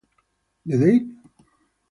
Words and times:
The 0.65 0.77
date? 0.79 1.11